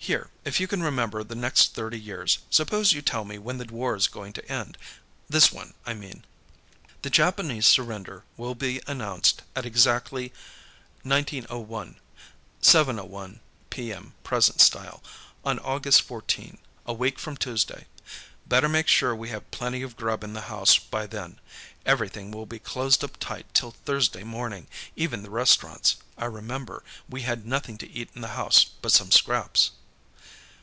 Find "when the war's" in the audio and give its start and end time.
3.36-4.06